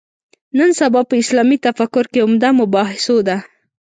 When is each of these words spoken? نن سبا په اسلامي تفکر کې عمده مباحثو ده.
نن 0.57 0.69
سبا 0.79 1.01
په 1.09 1.15
اسلامي 1.23 1.57
تفکر 1.67 2.05
کې 2.11 2.19
عمده 2.25 2.49
مباحثو 2.59 3.17
ده. 3.27 3.37